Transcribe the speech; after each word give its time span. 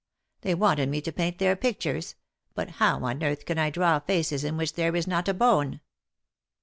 They 0.41 0.55
wanted 0.55 0.89
me 0.89 0.99
to 1.01 1.11
paint 1.11 1.37
their 1.37 1.55
pictures; 1.55 2.15
but 2.55 2.71
how 2.81 3.03
on 3.03 3.21
earth 3.21 3.45
can 3.45 3.59
I 3.59 3.69
draw 3.69 3.99
faces 3.99 4.43
in 4.43 4.57
which 4.57 4.73
there 4.73 4.95
is 4.95 5.05
not 5.05 5.27
a 5.27 5.33
bone! 5.35 5.79